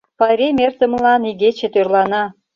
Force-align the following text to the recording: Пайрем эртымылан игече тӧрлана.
Пайрем 0.19 0.57
эртымылан 0.65 1.21
игече 1.29 1.67
тӧрлана. 1.73 2.23